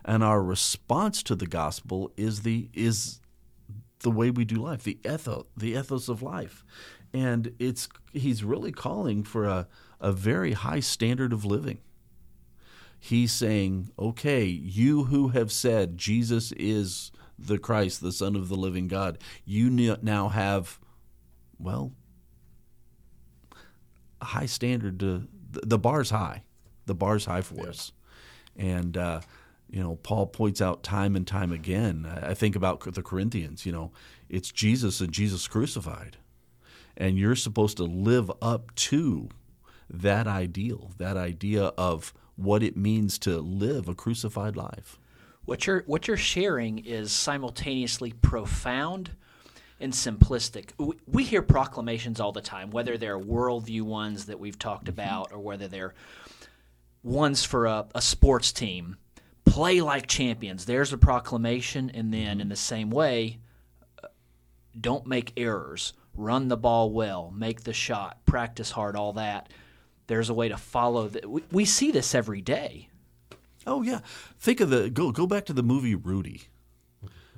and 0.05 0.23
our 0.23 0.41
response 0.41 1.23
to 1.23 1.35
the 1.35 1.47
gospel 1.47 2.11
is 2.17 2.41
the 2.41 2.69
is 2.73 3.19
the 3.99 4.11
way 4.11 4.31
we 4.31 4.45
do 4.45 4.55
life, 4.55 4.83
the 4.83 4.99
ethos, 5.05 5.45
the 5.55 5.73
ethos 5.73 6.09
of 6.09 6.21
life. 6.21 6.63
And 7.13 7.53
it's 7.59 7.87
he's 8.13 8.43
really 8.43 8.71
calling 8.71 9.23
for 9.23 9.45
a, 9.45 9.67
a 9.99 10.11
very 10.11 10.53
high 10.53 10.79
standard 10.79 11.33
of 11.33 11.45
living 11.45 11.79
he's 13.01 13.31
saying, 13.31 13.89
okay, 13.97 14.45
you 14.45 15.05
who 15.05 15.29
have 15.29 15.51
said 15.51 15.97
Jesus 15.97 16.53
is 16.53 17.11
the 17.37 17.57
Christ, 17.57 17.99
the 17.99 18.11
Son 18.11 18.35
of 18.35 18.47
the 18.47 18.55
living 18.55 18.87
God, 18.87 19.17
you 19.43 19.97
now 20.01 20.29
have, 20.29 20.79
well, 21.57 21.91
a 24.21 24.25
high 24.25 24.45
standard 24.45 24.99
to 24.99 25.27
the 25.49 25.79
bar's 25.79 26.11
high. 26.11 26.43
The 26.85 26.93
bar's 26.93 27.25
high 27.25 27.41
for 27.41 27.67
us. 27.67 27.91
And, 28.55 28.95
uh, 28.95 29.21
you 29.71 29.81
know, 29.81 29.95
Paul 30.03 30.27
points 30.27 30.61
out 30.61 30.83
time 30.83 31.15
and 31.15 31.25
time 31.25 31.51
again. 31.51 32.05
I 32.21 32.33
think 32.33 32.55
about 32.55 32.93
the 32.93 33.01
Corinthians, 33.01 33.65
you 33.65 33.71
know, 33.71 33.91
it's 34.29 34.51
Jesus 34.51 35.01
and 35.01 35.11
Jesus 35.11 35.47
crucified. 35.47 36.17
And 36.97 37.17
you're 37.17 37.35
supposed 37.35 37.77
to 37.77 37.83
live 37.83 38.29
up 38.41 38.75
to 38.75 39.29
that 39.89 40.27
ideal, 40.27 40.91
that 40.97 41.17
idea 41.17 41.65
of 41.77 42.13
what 42.35 42.63
it 42.63 42.75
means 42.75 43.17
to 43.19 43.39
live 43.39 43.87
a 43.87 43.95
crucified 43.95 44.55
life. 44.55 44.99
What 45.45 45.65
you're 45.65 45.83
what 45.87 46.07
you're 46.07 46.17
sharing 46.17 46.79
is 46.79 47.11
simultaneously 47.11 48.13
profound 48.21 49.11
and 49.79 49.93
simplistic. 49.93 50.69
We, 50.77 50.95
we 51.07 51.23
hear 51.23 51.41
proclamations 51.41 52.19
all 52.19 52.31
the 52.31 52.41
time, 52.41 52.69
whether 52.69 52.97
they're 52.97 53.19
worldview 53.19 53.81
ones 53.81 54.25
that 54.27 54.39
we've 54.39 54.59
talked 54.59 54.85
mm-hmm. 54.85 55.01
about, 55.01 55.31
or 55.31 55.39
whether 55.39 55.67
they're 55.67 55.93
ones 57.03 57.43
for 57.43 57.65
a, 57.65 57.87
a 57.95 58.01
sports 58.01 58.51
team. 58.51 58.97
Play 59.45 59.81
like 59.81 60.07
champions. 60.07 60.65
There's 60.65 60.93
a 60.93 60.97
proclamation, 60.97 61.89
and 61.89 62.13
then 62.13 62.39
in 62.39 62.49
the 62.49 62.55
same 62.55 62.89
way, 62.89 63.39
don't 64.79 65.05
make 65.05 65.33
errors. 65.37 65.93
Run 66.13 66.47
the 66.47 66.57
ball 66.57 66.91
well. 66.91 67.33
Make 67.35 67.63
the 67.63 67.73
shot. 67.73 68.25
Practice 68.25 68.71
hard. 68.71 68.95
All 68.95 69.13
that 69.13 69.49
there's 70.11 70.29
a 70.29 70.33
way 70.33 70.49
to 70.49 70.57
follow 70.57 71.07
that. 71.07 71.29
We, 71.29 71.41
we 71.53 71.63
see 71.63 71.89
this 71.89 72.13
every 72.13 72.41
day. 72.41 72.89
Oh 73.65 73.81
yeah, 73.81 74.01
think 74.37 74.59
of 74.59 74.69
the 74.69 74.89
go 74.89 75.13
go 75.13 75.25
back 75.25 75.45
to 75.45 75.53
the 75.53 75.63
movie 75.63 75.95
Rudy, 75.95 76.49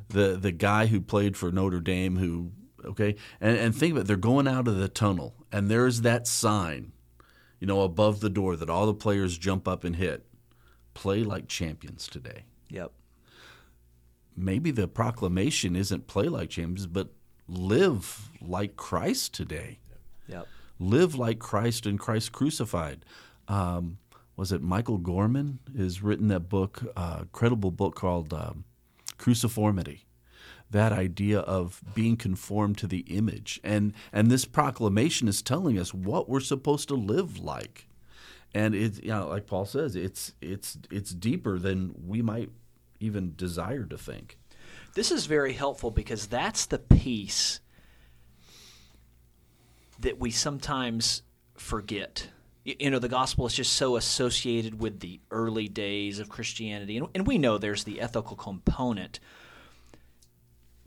the 0.10 0.38
the 0.42 0.52
guy 0.52 0.88
who 0.88 1.00
played 1.00 1.38
for 1.38 1.52
Notre 1.52 1.82
Dame 1.82 2.18
who 2.18 2.52
okay 2.84 3.16
and 3.40 3.58
and 3.58 3.76
think 3.76 3.92
of 3.92 4.00
it 4.00 4.08
they're 4.08 4.18
going 4.18 4.48
out 4.48 4.68
of 4.68 4.78
the 4.78 4.90
tunnel 4.90 5.36
and 5.52 5.70
there's 5.70 6.02
that 6.02 6.26
sign 6.26 6.94
you 7.60 7.68
know 7.68 7.82
above 7.82 8.22
the 8.22 8.30
door 8.30 8.56
that 8.56 8.72
all 8.72 8.88
the 8.88 8.94
players 8.94 9.38
jump 9.38 9.68
up 9.68 9.84
and 9.84 9.98
hit 9.98 10.26
play 10.94 11.24
like 11.24 11.48
champions 11.48 12.08
today. 12.08 12.44
Yep. 12.70 12.92
Maybe 14.36 14.72
the 14.72 14.88
proclamation 14.88 15.76
isn't 15.76 16.08
play 16.08 16.28
like 16.28 16.50
champions 16.50 16.88
but 16.88 17.10
live 17.48 18.30
like 18.42 18.76
christ 18.76 19.34
today. 19.34 19.80
Yep. 20.28 20.48
Live 20.80 21.16
like 21.16 21.40
Christ 21.40 21.86
and 21.86 22.00
Christ 22.00 22.32
crucified. 22.32 23.06
Um, 23.48 23.98
was 24.36 24.52
it 24.52 24.62
Michael 24.62 24.98
Gorman 24.98 25.60
has 25.78 26.02
written 26.02 26.28
that 26.30 26.50
book, 26.50 26.82
uh, 26.96 27.26
credible 27.32 27.72
book 27.72 27.96
called 27.96 28.34
um, 28.34 28.66
Cruciformity. 29.18 30.02
That 30.72 30.92
idea 30.92 31.40
of 31.40 31.82
being 31.94 32.18
conformed 32.18 32.80
to 32.80 32.88
the 32.88 33.02
image, 33.02 33.60
and 33.64 33.94
and 34.12 34.32
this 34.32 34.44
proclamation 34.44 35.28
is 35.28 35.44
telling 35.44 35.78
us 35.78 35.94
what 35.94 36.28
we're 36.28 36.40
supposed 36.40 36.88
to 36.88 36.96
live 36.96 37.38
like, 37.38 37.88
and 38.54 38.76
it's 38.76 39.00
you 39.02 39.10
know 39.10 39.28
like 39.28 39.48
Paul 39.48 39.66
says, 39.66 39.96
it's 39.96 40.34
it's 40.42 40.78
it's 40.92 41.12
deeper 41.12 41.58
than 41.58 41.94
we 42.06 42.22
might 42.22 42.50
even 43.00 43.34
desire 43.36 43.86
to 43.86 43.98
think. 43.98 44.38
This 44.96 45.12
is 45.12 45.26
very 45.26 45.54
helpful 45.54 45.92
because 45.92 46.28
that's 46.28 46.66
the 46.68 46.78
piece 46.78 47.60
that 50.00 50.20
we 50.20 50.32
sometimes 50.32 51.24
forget. 51.56 52.30
You 52.64 52.92
know, 52.92 53.00
the 53.00 53.10
gospel 53.10 53.46
is 53.46 53.54
just 53.54 53.74
so 53.74 53.98
associated 53.98 54.80
with 54.80 55.02
the 55.02 55.20
early 55.32 55.68
days 55.68 56.20
of 56.20 56.30
Christianity. 56.30 56.96
And, 56.96 57.08
and 57.14 57.28
we 57.28 57.38
know 57.38 57.58
there's 57.58 57.84
the 57.84 58.00
ethical 58.00 58.38
component, 58.38 59.20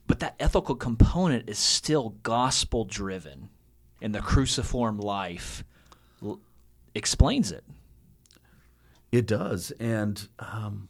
but 0.07 0.21
that 0.21 0.37
ethical 0.41 0.75
component 0.75 1.51
is 1.51 1.59
still 1.59 2.11
gospel 2.23 2.85
driven. 2.85 3.51
in 4.01 4.13
the 4.13 4.21
cruciform 4.21 4.99
life 4.99 5.65
explains 6.97 7.53
it. 7.53 7.65
It 9.13 9.27
does. 9.27 9.71
And 9.79 10.29
um, 10.39 10.89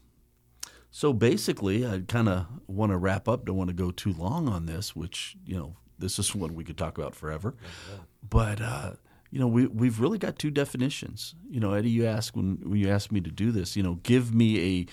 so 0.91 1.13
basically, 1.13 1.87
I 1.87 2.03
kind 2.07 2.29
of 2.29 2.47
want 2.67 2.93
to 2.93 2.97
wrap 2.97 3.29
up. 3.29 3.45
Don't 3.45 3.57
want 3.57 3.69
to 3.69 3.75
go 3.75 3.91
too 3.91 4.13
long 4.13 4.49
on 4.49 4.67
this, 4.67 4.97
which, 4.97 5.37
you 5.45 5.57
know, 5.57 5.77
this 5.99 6.19
is 6.19 6.35
one 6.35 6.55
we 6.55 6.65
could 6.65 6.79
talk 6.79 6.99
about 6.99 7.15
forever. 7.15 7.55
But 8.29 8.61
uh, 8.61 8.93
you 9.31 9.39
know, 9.39 9.47
we 9.47 9.67
we've 9.67 10.01
really 10.01 10.19
got 10.19 10.39
two 10.39 10.51
definitions. 10.51 11.35
You 11.49 11.61
know, 11.61 11.73
Eddie, 11.73 11.91
you 11.91 12.07
asked 12.07 12.37
when, 12.37 12.59
when 12.63 12.79
you 12.79 12.89
asked 12.89 13.13
me 13.13 13.21
to 13.21 13.31
do 13.31 13.53
this. 13.53 13.77
You 13.77 13.83
know, 13.83 13.95
give 14.03 14.35
me 14.35 14.81
a 14.81 14.87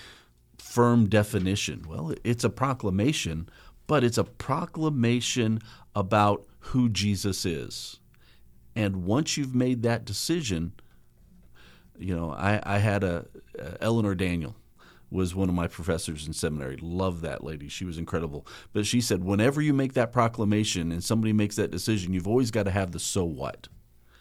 firm 0.62 1.08
definition. 1.08 1.84
Well, 1.88 2.14
it's 2.24 2.44
a 2.44 2.50
proclamation, 2.50 3.48
but 3.86 4.04
it's 4.04 4.18
a 4.18 4.24
proclamation 4.24 5.60
about 5.94 6.46
who 6.58 6.88
Jesus 6.88 7.44
is. 7.44 8.00
And 8.76 9.04
once 9.04 9.36
you've 9.36 9.54
made 9.54 9.82
that 9.82 10.04
decision, 10.04 10.72
you 11.98 12.14
know, 12.16 12.30
I, 12.32 12.60
I 12.64 12.78
had 12.78 13.04
a, 13.04 13.26
a 13.58 13.82
Eleanor 13.82 14.14
Daniel 14.14 14.56
was 15.10 15.34
one 15.34 15.48
of 15.48 15.54
my 15.54 15.68
professors 15.68 16.26
in 16.26 16.32
seminary. 16.32 16.76
Love 16.80 17.20
that 17.20 17.44
lady. 17.44 17.68
She 17.68 17.84
was 17.84 17.98
incredible. 17.98 18.46
But 18.72 18.84
she 18.84 19.00
said, 19.00 19.22
whenever 19.22 19.62
you 19.62 19.72
make 19.72 19.92
that 19.92 20.12
proclamation 20.12 20.90
and 20.90 21.04
somebody 21.04 21.32
makes 21.32 21.56
that 21.56 21.70
decision, 21.70 22.12
you've 22.12 22.26
always 22.26 22.50
got 22.50 22.64
to 22.64 22.72
have 22.72 22.90
the 22.90 22.98
so 22.98 23.24
what. 23.24 23.68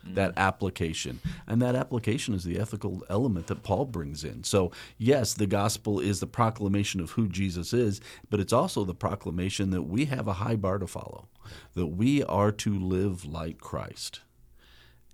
Mm-hmm. 0.05 0.15
That 0.15 0.33
application. 0.37 1.19
And 1.47 1.61
that 1.61 1.75
application 1.75 2.35
is 2.35 2.43
the 2.43 2.59
ethical 2.59 3.03
element 3.09 3.47
that 3.47 3.63
Paul 3.63 3.85
brings 3.85 4.23
in. 4.23 4.43
So, 4.43 4.71
yes, 4.97 5.33
the 5.33 5.47
gospel 5.47 5.99
is 5.99 6.19
the 6.19 6.27
proclamation 6.27 6.99
of 6.99 7.11
who 7.11 7.27
Jesus 7.27 7.73
is, 7.73 8.01
but 8.29 8.39
it's 8.39 8.53
also 8.53 8.83
the 8.83 8.93
proclamation 8.93 9.71
that 9.71 9.83
we 9.83 10.05
have 10.05 10.27
a 10.27 10.33
high 10.33 10.57
bar 10.57 10.77
to 10.77 10.87
follow, 10.87 11.27
that 11.73 11.87
we 11.87 12.21
are 12.23 12.51
to 12.51 12.77
live 12.77 13.25
like 13.25 13.59
Christ. 13.59 14.19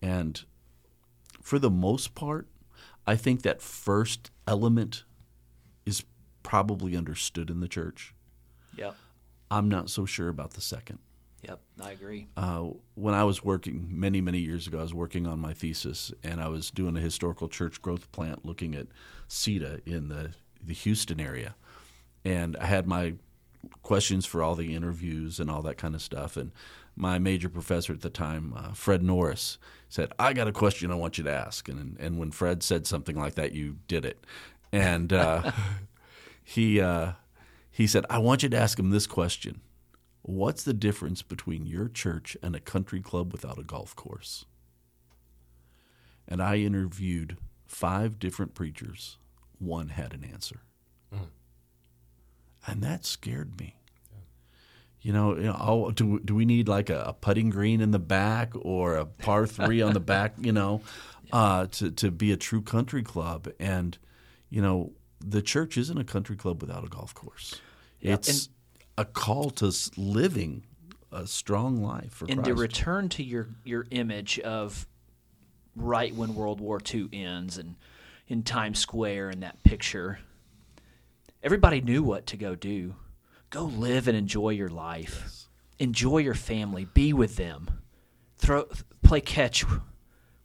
And 0.01 0.43
for 1.41 1.59
the 1.59 1.69
most 1.69 2.15
part, 2.15 2.47
I 3.07 3.15
think 3.15 3.41
that 3.43 3.61
first 3.61 4.31
element 4.47 5.03
is 5.85 6.03
probably 6.43 6.95
understood 6.95 7.49
in 7.49 7.59
the 7.59 7.67
church. 7.67 8.13
Yep. 8.77 8.95
I'm 9.51 9.67
not 9.67 9.89
so 9.89 10.05
sure 10.05 10.29
about 10.29 10.51
the 10.51 10.61
second. 10.61 10.99
Yep, 11.41 11.59
I 11.81 11.91
agree. 11.91 12.27
Uh, 12.35 12.67
when 12.95 13.13
I 13.13 13.23
was 13.23 13.43
working 13.43 13.87
many, 13.89 14.19
many 14.19 14.39
years 14.39 14.67
ago, 14.67 14.79
I 14.79 14.81
was 14.81 14.93
working 14.93 15.25
on 15.25 15.39
my 15.39 15.53
thesis, 15.53 16.11
and 16.21 16.41
I 16.41 16.49
was 16.49 16.69
doing 16.69 16.97
a 16.97 16.99
historical 16.99 17.47
church 17.47 17.81
growth 17.81 18.11
plant, 18.11 18.45
looking 18.45 18.75
at 18.75 18.87
CETA 19.27 19.85
in 19.87 20.09
the 20.09 20.31
the 20.61 20.73
Houston 20.73 21.21
area, 21.21 21.55
and 22.25 22.57
I 22.57 22.65
had 22.65 22.85
my 22.85 23.13
questions 23.81 24.25
for 24.25 24.43
all 24.43 24.55
the 24.55 24.75
interviews 24.75 25.39
and 25.39 25.49
all 25.49 25.61
that 25.61 25.77
kind 25.77 25.95
of 25.95 26.01
stuff. 26.01 26.35
And 26.35 26.51
my 26.95 27.17
major 27.19 27.47
professor 27.47 27.93
at 27.93 28.01
the 28.01 28.09
time, 28.09 28.53
uh, 28.55 28.73
Fred 28.73 29.01
Norris, 29.01 29.57
said, 29.89 30.13
"I 30.17 30.33
got 30.33 30.47
a 30.47 30.53
question 30.53 30.91
I 30.91 30.95
want 30.95 31.17
you 31.17 31.23
to 31.25 31.31
ask." 31.31 31.67
And 31.67 31.97
and 31.99 32.17
when 32.17 32.31
Fred 32.31 32.63
said 32.63 32.87
something 32.87 33.17
like 33.17 33.35
that, 33.35 33.51
you 33.51 33.77
did 33.87 34.05
it. 34.05 34.23
And 34.71 35.11
uh, 35.11 35.51
he 36.43 36.79
uh, 36.79 37.13
he 37.69 37.87
said, 37.87 38.05
"I 38.09 38.19
want 38.19 38.43
you 38.43 38.49
to 38.49 38.57
ask 38.57 38.79
him 38.79 38.91
this 38.91 39.07
question: 39.07 39.61
What's 40.21 40.63
the 40.63 40.73
difference 40.73 41.21
between 41.21 41.65
your 41.65 41.89
church 41.89 42.37
and 42.41 42.55
a 42.55 42.59
country 42.59 43.01
club 43.01 43.31
without 43.33 43.59
a 43.59 43.63
golf 43.63 43.95
course?" 43.95 44.45
And 46.27 46.41
I 46.41 46.57
interviewed 46.57 47.37
five 47.65 48.19
different 48.19 48.53
preachers. 48.53 49.17
One 49.57 49.89
had 49.89 50.13
an 50.13 50.23
answer. 50.23 50.61
And 52.67 52.83
that 52.83 53.03
scared 53.05 53.59
me. 53.59 53.78
You 55.01 55.13
know, 55.13 55.35
you 55.35 55.43
know 55.43 55.57
oh, 55.59 55.91
do, 55.91 56.19
do 56.19 56.35
we 56.35 56.45
need 56.45 56.67
like 56.67 56.89
a, 56.89 57.01
a, 57.07 57.13
putting 57.13 57.49
green 57.49 57.79
in 57.81 57.91
the 57.91 57.99
back 57.99 58.51
or 58.55 58.95
a 58.95 59.05
par 59.05 59.47
three 59.47 59.81
on 59.81 59.93
the 59.93 59.99
back, 59.99 60.35
you 60.39 60.51
know, 60.51 60.81
uh, 61.31 61.67
to, 61.67 61.91
to 61.91 62.11
be 62.11 62.31
a 62.31 62.37
true 62.37 62.61
country 62.61 63.03
club? 63.03 63.47
And, 63.59 63.97
you 64.49 64.61
know, 64.61 64.91
the 65.19 65.41
church 65.41 65.77
isn't 65.77 65.97
a 65.97 66.03
country 66.03 66.35
club 66.35 66.61
without 66.61 66.83
a 66.83 66.87
golf 66.87 67.13
course. 67.13 67.55
Yeah, 68.01 68.13
It's 68.15 68.49
a 68.97 69.05
call 69.05 69.49
to 69.51 69.73
living 69.95 70.63
a 71.11 71.25
strong 71.27 71.81
life 71.81 72.11
for 72.11 72.25
and 72.25 72.43
Christ. 72.43 72.47
to 72.47 72.53
return 72.55 73.09
to 73.09 73.23
your 73.23 73.47
your 73.63 73.85
image 73.91 74.39
of 74.39 74.87
right 75.75 76.13
when 76.13 76.35
World 76.35 76.59
War 76.59 76.79
II 76.93 77.09
ends 77.13 77.57
and 77.57 77.75
in 78.27 78.43
Times 78.43 78.79
Square 78.79 79.29
and 79.29 79.43
that 79.43 79.63
picture, 79.63 80.19
everybody 81.41 81.81
knew 81.81 82.03
what 82.03 82.27
to 82.27 82.37
go 82.37 82.55
do. 82.55 82.95
Go 83.49 83.65
live 83.65 84.07
and 84.07 84.15
enjoy 84.15 84.49
your 84.49 84.69
life. 84.69 85.47
Enjoy 85.79 86.19
your 86.19 86.35
family. 86.35 86.85
Be 86.85 87.13
with 87.13 87.35
them. 87.35 87.69
Throw 88.37 88.67
play 89.01 89.21
catch 89.21 89.65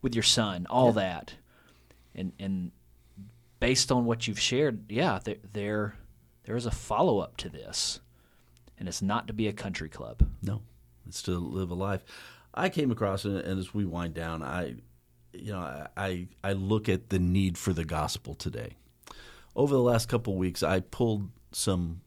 with 0.00 0.14
your 0.14 0.22
son. 0.22 0.66
All 0.70 0.92
that, 0.92 1.34
and 2.14 2.32
and 2.38 2.70
based 3.60 3.92
on 3.92 4.04
what 4.04 4.26
you've 4.26 4.40
shared, 4.40 4.90
yeah, 4.90 5.18
there 5.22 5.36
there, 5.52 5.96
there 6.44 6.56
is 6.56 6.66
a 6.66 6.70
follow 6.70 7.18
up 7.18 7.36
to 7.38 7.48
this, 7.48 8.00
and 8.78 8.88
it's 8.88 9.02
not 9.02 9.26
to 9.26 9.32
be 9.32 9.48
a 9.48 9.52
country 9.52 9.88
club. 9.88 10.26
No, 10.42 10.62
it's 11.06 11.22
to 11.22 11.32
live 11.38 11.70
a 11.70 11.74
life. 11.74 12.04
I 12.54 12.68
came 12.68 12.90
across, 12.90 13.24
and, 13.24 13.36
and 13.38 13.58
as 13.58 13.74
we 13.74 13.84
wind 13.84 14.14
down, 14.14 14.42
I, 14.42 14.76
you 15.32 15.52
know, 15.52 15.86
I 15.96 16.28
I 16.42 16.52
look 16.52 16.88
at 16.88 17.10
the 17.10 17.18
need 17.18 17.58
for 17.58 17.72
the 17.72 17.84
gospel 17.84 18.34
today. 18.34 18.76
Over 19.56 19.74
the 19.74 19.82
last 19.82 20.08
couple 20.08 20.32
of 20.32 20.38
weeks, 20.38 20.62
I 20.62 20.80
pulled 20.80 21.30
some 21.52 22.00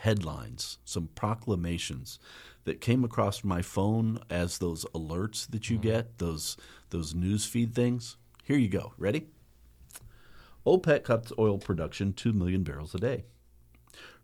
headlines, 0.00 0.78
some 0.84 1.08
proclamations 1.14 2.18
that 2.64 2.80
came 2.80 3.04
across 3.04 3.44
my 3.44 3.60
phone 3.60 4.18
as 4.30 4.56
those 4.58 4.86
alerts 4.94 5.50
that 5.50 5.68
you 5.68 5.76
get, 5.76 6.18
those 6.18 6.56
those 6.88 7.14
news 7.14 7.44
feed 7.44 7.74
things. 7.74 8.16
Here 8.44 8.56
you 8.56 8.68
go. 8.68 8.94
Ready? 8.96 9.28
OPEC 10.66 11.04
cuts 11.04 11.32
oil 11.38 11.58
production 11.58 12.12
2 12.12 12.32
million 12.32 12.62
barrels 12.62 12.94
a 12.94 12.98
day. 12.98 13.24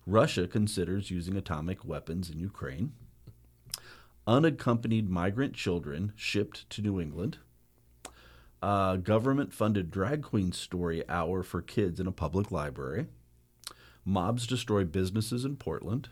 Russia 0.05 0.47
considers 0.47 1.11
using 1.11 1.35
atomic 1.35 1.85
weapons 1.85 2.29
in 2.29 2.39
Ukraine. 2.39 2.93
Unaccompanied 4.25 5.09
migrant 5.09 5.53
children 5.53 6.11
shipped 6.15 6.69
to 6.71 6.81
New 6.81 6.99
England. 6.99 7.37
Uh, 8.61 8.95
government 8.95 9.53
funded 9.53 9.91
drag 9.91 10.23
queen 10.23 10.51
story 10.51 11.07
hour 11.07 11.43
for 11.43 11.61
kids 11.61 11.99
in 11.99 12.07
a 12.07 12.11
public 12.11 12.51
library. 12.51 13.05
Mobs 14.07 14.47
destroy 14.47 14.85
businesses 14.85 15.43
in 15.43 15.57
Portland. 15.57 16.07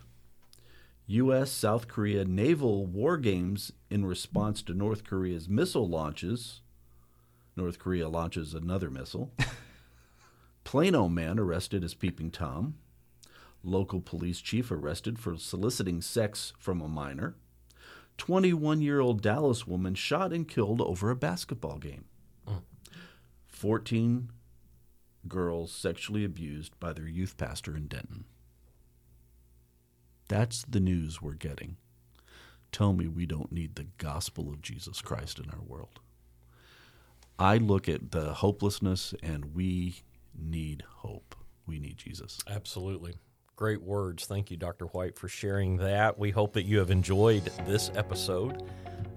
U.S. 1.08 1.50
South 1.50 1.88
Korea 1.88 2.25
naval 2.25 2.86
war 2.86 3.16
games 3.16 3.72
in 3.90 4.05
response 4.05 4.62
to 4.64 4.74
North 4.74 5.05
Korea's 5.05 5.48
missile 5.48 5.88
launches. 5.88 6.60
North 7.55 7.79
Korea 7.79 8.10
launches 8.10 8.53
another 8.53 8.90
missile. 8.90 9.31
Plano 10.66 11.08
man 11.08 11.40
arrested 11.40 11.86
as 11.86 11.94
peeping 11.94 12.31
Tom. 12.31 12.75
Local 13.64 14.01
police 14.01 14.42
chief 14.42 14.72
arrested 14.72 15.18
for 15.18 15.38
soliciting 15.38 16.01
sex 16.01 16.51
from 16.60 16.81
a 16.81 16.90
minor. 16.90 17.36
21 18.18 18.81
year 18.81 19.00
old 19.00 19.22
Dallas 19.22 19.66
woman 19.66 19.96
shot 19.96 20.34
and 20.34 20.50
killed 20.50 20.81
over 20.81 21.12
a 21.12 21.16
basketball 21.16 21.77
game. 21.77 22.03
Mm. 22.46 22.62
14 23.48 24.31
girls 25.27 25.72
sexually 25.72 26.24
abused 26.24 26.79
by 26.79 26.94
their 26.94 27.07
youth 27.07 27.38
pastor 27.38 27.75
in 27.75 27.88
Denton. 27.88 28.25
That's 30.27 30.64
the 30.64 30.79
news 30.79 31.22
we're 31.22 31.33
getting. 31.33 31.77
Tell 32.72 32.94
me 32.94 33.07
we 33.07 33.25
don't 33.25 33.51
need 33.51 33.75
the 33.75 33.88
gospel 33.98 34.50
of 34.50 34.61
Jesus 34.61 35.01
Christ 35.01 35.40
in 35.40 35.50
our 35.51 35.61
world. 35.61 36.00
I 37.38 37.57
look 37.57 37.88
at 37.88 38.11
the 38.11 38.33
hopelessness 38.33 39.14
and 39.22 39.53
we 39.53 40.01
need 40.38 40.83
hope. 40.88 41.35
We 41.68 41.79
need 41.79 41.98
Jesus. 41.98 42.40
Absolutely. 42.50 43.16
Great 43.55 43.81
words. 43.81 44.25
Thank 44.25 44.51
you, 44.51 44.57
Dr. 44.57 44.85
White, 44.88 45.18
for 45.18 45.27
sharing 45.27 45.77
that. 45.77 46.20
We 46.20 46.31
hope 46.31 46.53
that 46.53 46.66
you 46.66 46.79
have 46.79 46.92
enjoyed 46.92 47.46
this 47.66 47.90
episode 47.96 48.64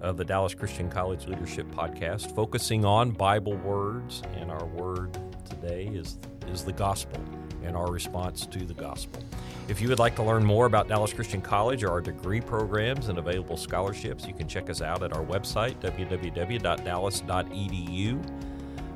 of 0.00 0.16
the 0.16 0.24
Dallas 0.24 0.54
Christian 0.54 0.88
College 0.88 1.26
Leadership 1.26 1.66
Podcast, 1.72 2.34
focusing 2.34 2.84
on 2.84 3.10
Bible 3.10 3.56
words. 3.56 4.22
And 4.36 4.50
our 4.50 4.66
word 4.66 5.18
today 5.60 5.86
is, 5.86 6.18
is 6.48 6.64
the 6.64 6.72
gospel 6.72 7.20
and 7.64 7.76
our 7.76 7.90
response 7.90 8.46
to 8.46 8.60
the 8.64 8.74
gospel. 8.74 9.22
If 9.68 9.80
you 9.80 9.88
would 9.88 9.98
like 9.98 10.14
to 10.16 10.22
learn 10.22 10.44
more 10.44 10.66
about 10.66 10.88
Dallas 10.88 11.12
Christian 11.12 11.40
College 11.42 11.82
or 11.84 11.90
our 11.90 12.00
degree 12.00 12.40
programs 12.40 13.08
and 13.08 13.18
available 13.18 13.56
scholarships, 13.56 14.26
you 14.26 14.32
can 14.32 14.48
check 14.48 14.70
us 14.70 14.80
out 14.80 15.02
at 15.02 15.12
our 15.12 15.24
website, 15.24 15.74
www.dallas.edu. 15.80 16.64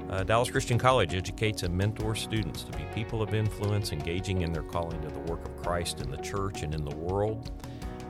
Uh, 0.09 0.25
Dallas 0.25 0.51
Christian 0.51 0.79
College 0.79 1.15
educates 1.15 1.63
and 1.63 1.77
mentors 1.77 2.21
students 2.21 2.65
to 2.65 2.73
be 2.77 2.85
people 2.95 3.23
of 3.23 3.35
influence, 3.35 3.93
engaging 3.93 4.43
in 4.43 4.53
their 4.53 4.63
calling 4.63 5.01
to 5.03 5.09
the 5.09 5.21
work 5.21 5.45
of 5.47 5.57
Christ 5.57 6.01
in 6.01 6.11
the 6.11 6.19
church 6.19 6.63
and 6.63 6.75
in 6.75 6.85
the 6.85 6.97
world. 6.97 7.51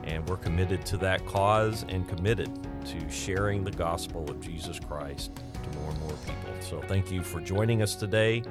And 0.03 0.27
we're 0.29 0.37
committed 0.37 0.85
to 0.87 0.97
that 0.97 1.25
cause 1.25 1.85
and 1.87 2.07
committed 2.07 2.51
to 2.85 3.09
sharing 3.09 3.63
the 3.63 3.71
gospel 3.71 4.29
of 4.29 4.41
Jesus 4.41 4.79
Christ 4.79 5.31
to 5.63 5.79
more 5.79 5.89
and 5.89 5.99
more 5.99 6.11
people. 6.25 6.53
So 6.61 6.81
thank 6.87 7.11
you 7.11 7.21
for 7.21 7.41
joining 7.41 7.81
us 7.81 7.95
today. 7.95 8.43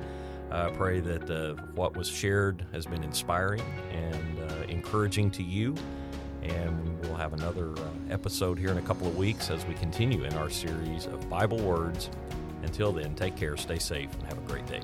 I 0.51 0.70
pray 0.70 1.01
that 1.01 1.31
uh, 1.31 1.55
what 1.75 1.96
was 1.96 2.09
shared 2.09 2.66
has 2.72 2.85
been 2.85 3.03
inspiring 3.03 3.62
and 3.90 4.38
uh, 4.51 4.55
encouraging 4.68 5.31
to 5.33 5.42
you. 5.42 5.75
And 6.42 7.01
we'll 7.01 7.14
have 7.14 7.33
another 7.33 7.72
uh, 7.72 7.81
episode 8.11 8.59
here 8.59 8.70
in 8.70 8.79
a 8.79 8.83
couple 8.83 9.07
of 9.07 9.16
weeks 9.16 9.51
as 9.51 9.64
we 9.64 9.75
continue 9.75 10.25
in 10.25 10.35
our 10.35 10.51
series 10.51 11.07
of 11.07 11.29
Bible 11.31 11.59
words 11.59 12.11
until 12.62 12.92
then, 12.92 13.14
take 13.14 13.37
care, 13.37 13.57
stay 13.57 13.79
safe, 13.79 14.12
and 14.14 14.22
have 14.25 14.38
a 14.38 14.42
great 14.42 14.66
day. 14.66 14.83